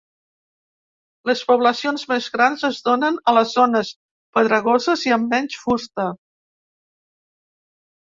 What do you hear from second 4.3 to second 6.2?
pedregoses i amb menys fusta.